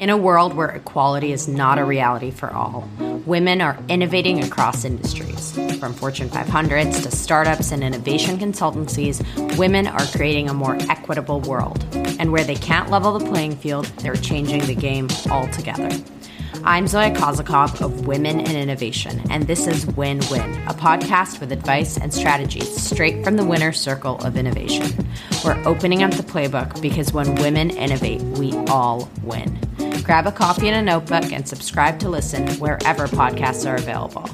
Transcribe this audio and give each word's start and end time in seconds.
In 0.00 0.10
a 0.10 0.16
world 0.16 0.54
where 0.54 0.68
equality 0.68 1.32
is 1.32 1.48
not 1.48 1.76
a 1.76 1.84
reality 1.84 2.30
for 2.30 2.52
all, 2.52 2.88
women 3.26 3.60
are 3.60 3.76
innovating 3.88 4.44
across 4.44 4.84
industries. 4.84 5.50
From 5.80 5.92
Fortune 5.92 6.28
500s 6.28 7.02
to 7.02 7.10
startups 7.10 7.72
and 7.72 7.82
innovation 7.82 8.38
consultancies, 8.38 9.18
women 9.58 9.88
are 9.88 10.06
creating 10.16 10.48
a 10.48 10.54
more 10.54 10.76
equitable 10.88 11.40
world. 11.40 11.84
And 12.20 12.30
where 12.30 12.44
they 12.44 12.54
can't 12.54 12.90
level 12.90 13.18
the 13.18 13.28
playing 13.28 13.56
field, 13.56 13.86
they're 13.98 14.14
changing 14.14 14.66
the 14.66 14.74
game 14.76 15.08
altogether. 15.32 15.90
I'm 16.62 16.86
Zoya 16.86 17.10
Kozakov 17.10 17.80
of 17.80 18.06
Women 18.06 18.38
in 18.38 18.54
Innovation, 18.54 19.20
and 19.30 19.48
this 19.48 19.66
is 19.66 19.84
Win 19.84 20.20
Win, 20.30 20.52
a 20.68 20.74
podcast 20.74 21.40
with 21.40 21.50
advice 21.50 21.98
and 21.98 22.14
strategies 22.14 22.80
straight 22.80 23.24
from 23.24 23.36
the 23.36 23.44
winner's 23.44 23.80
circle 23.80 24.18
of 24.24 24.36
innovation. 24.36 25.08
We're 25.44 25.60
opening 25.66 26.04
up 26.04 26.12
the 26.12 26.22
playbook 26.22 26.80
because 26.80 27.12
when 27.12 27.34
women 27.34 27.70
innovate, 27.70 28.22
we 28.22 28.52
all 28.68 29.10
win. 29.24 29.58
Grab 30.08 30.26
a 30.26 30.32
coffee 30.32 30.68
and 30.70 30.76
a 30.76 30.80
notebook 30.90 31.34
and 31.34 31.46
subscribe 31.46 31.98
to 31.98 32.08
listen 32.08 32.48
wherever 32.52 33.06
podcasts 33.08 33.70
are 33.70 33.76
available. 33.76 34.24